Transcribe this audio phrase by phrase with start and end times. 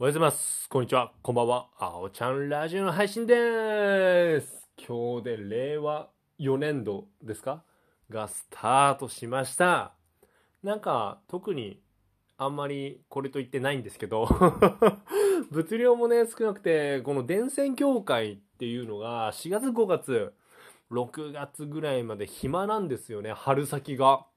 [0.00, 0.68] おはようございます。
[0.68, 1.10] こんにちは。
[1.22, 1.66] こんばんは。
[1.76, 4.68] あおちゃんラジオの配信でーす。
[4.86, 6.06] 今日で令和
[6.38, 7.64] 4年度ですか？
[8.08, 9.94] がスタートしました。
[10.62, 11.80] なんか特に
[12.36, 14.28] あんまりこれと言ってないんですけど
[15.50, 20.32] 物量もね少なくてこの電線協会っていうのが4月5月
[20.92, 24.27] 6月ぐらいまで暇なんですよね春先が。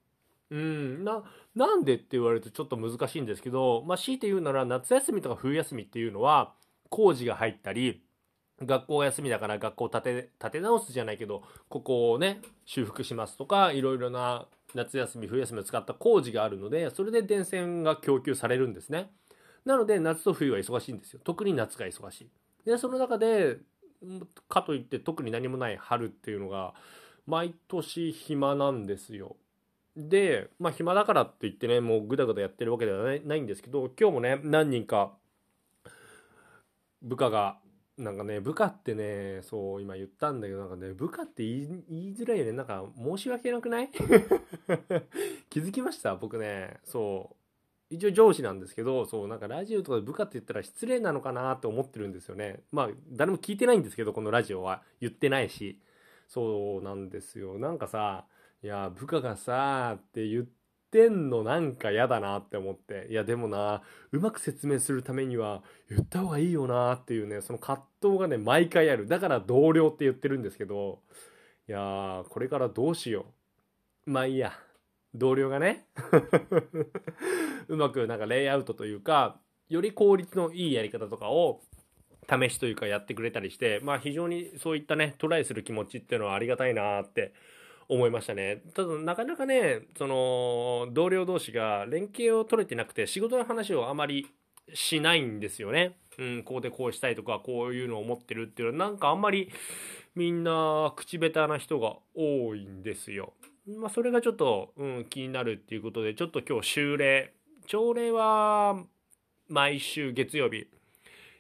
[0.51, 1.23] うん、な
[1.55, 6.53] なんでって言われるとちょっと難しいんですけど、まあ、強いて言うなら夏休みとか冬休みっていうのは
[6.89, 8.03] 工事が入ったり
[8.61, 19.09] 学校が休みだから学校を建て建て直すじゃないけどここをね修復しますとかいろいろな夏休み冬休みを使った工事があるのでそれで電線が供給されるんですね。
[19.63, 21.21] なので夏と冬は忙しいんですよ。
[21.23, 22.29] 特に夏が忙しい。
[22.65, 23.57] でその中で
[24.49, 26.73] かといって特に何もない春っていうのが
[27.25, 29.37] 毎年暇なんですよ。
[29.95, 35.13] で、まあ暇だからって言ってね、もうぐだぐだやってるわけではないないんですけど、今日もね、何人か
[37.01, 37.57] 部下が、
[37.97, 42.51] なんかね、部下ってね、そう、今言ったんだけど、なんかね、部下って言い言いづらいよね。
[42.53, 43.89] なんか申し訳なくない？
[45.49, 46.15] 気づきました？
[46.15, 47.35] 僕ね、そう。
[47.93, 52.61] 一応上司なんですけど、そう、なんかラジオとかで部下って言ったら失礼なのかなって思ってるんですよね。
[52.71, 54.81] まあ、誰も聞いてないんですけど、このラジオは。
[55.01, 55.77] 言ってないし。
[56.29, 57.59] そうなんですよ。
[57.59, 58.25] なんかさ、
[58.63, 60.45] いや、部下がさ、って言っ
[60.91, 63.07] てんのなんか嫌だなって思って。
[63.09, 63.81] いや、でもな、
[64.11, 69.07] うまく説明するためには言った方がいいよなっていうね、その葛藤がね、毎回ある。
[69.07, 71.01] だから同僚って言ってるんですけど、
[71.67, 73.25] いやー、これからどうしよ
[74.05, 74.11] う。
[74.11, 74.53] まあいいや。
[75.13, 75.87] 同僚がね、
[77.67, 79.39] うまくなんかレイアウトというか、
[79.69, 81.61] より効率のいいやり方とかを
[82.29, 87.33] 試しというかやってくれたりして、まあ非常にそういったね、トライする気持ちっていうのはありがたいなって
[87.91, 88.61] 思いましたね。
[88.73, 94.27] ただなかなかね、その同僚同士が連携を取れてなくて仕事の話をあまり
[94.73, 95.97] しないんですよね。
[96.17, 99.51] うん、こうでこうしたいとか、こういうのを思ってるっていうのはなんかあんまり
[100.15, 103.33] みんな口下手な人が多いんですよ。
[103.67, 107.33] まあそれがちょっと、うん、気になるっていうことで、ちょっと今日修例、
[107.67, 108.85] 朝礼は
[109.49, 110.67] 毎週月曜日、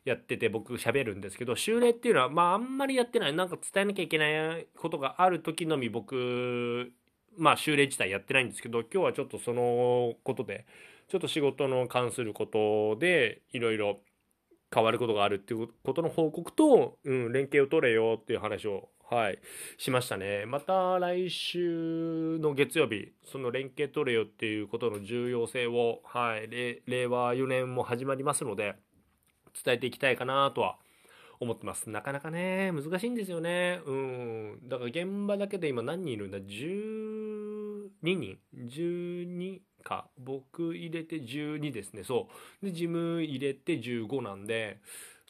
[0.03, 3.33] やってて僕喋るんですけど修例っていうのはまああんまりやってない。
[3.33, 6.91] なんか伝えなきゃいけないことがある時のみ僕
[7.37, 10.65] まあ修例自体やってないんですけど今日はちょっとそのことで
[11.07, 13.99] ちょっと仕事の関することでいろいろ
[14.73, 19.39] 変わることがあるっていうことの報告と、うん、連携を取れよっていう話をはい
[19.77, 20.45] しましたね。
[20.45, 28.75] また来週の月曜日その連携取れよっていうことの重要性をはい令和4年も始まりますので
[29.63, 30.77] 伝えていきたいかなとは
[31.39, 31.89] 思ってます。
[31.89, 33.81] なかなかね、難しいんですよね。
[33.85, 34.59] うん。
[34.67, 40.07] だから現場だけで今何人いるんだ ?12 人 ?12 か。
[40.19, 42.03] 僕入れて12ですね。
[42.03, 42.29] そ
[42.61, 42.65] う。
[42.65, 44.79] で、事務入れて15なんで、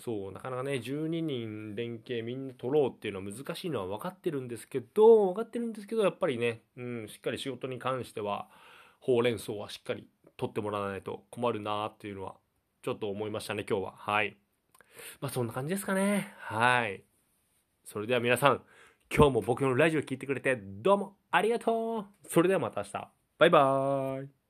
[0.01, 8.49] そう、なかなかね、12人連携みんな取ろうっていうのは難しいのは分かってるんですけど、分かってるんですけど、やっぱりね、うん、しっかり仕事に関しては、
[8.99, 12.35] ほうれん草はしっかり取ってもらわないと困るなっていうのは
[12.81, 13.93] ちょっと思いましたね、今日は。
[13.95, 14.37] はい。
[15.19, 16.33] まあそんな感じですかね。
[16.39, 17.03] はい。
[17.85, 18.61] それでは皆さん、
[19.13, 23.11] 今日も僕のラジオ聞いてくれてどうもありがとうそれではまた明日。
[23.37, 24.40] バイバーイ。